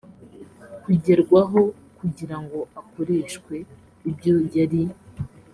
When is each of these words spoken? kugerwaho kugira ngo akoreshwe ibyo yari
kugerwaho 0.83 1.61
kugira 1.97 2.35
ngo 2.43 2.59
akoreshwe 2.79 3.55
ibyo 4.09 4.35
yari 4.55 4.81